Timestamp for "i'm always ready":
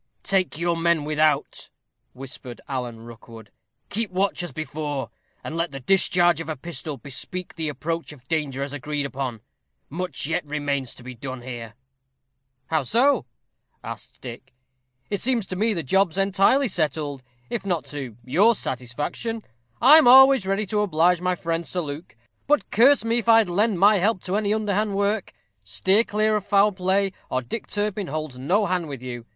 19.83-20.65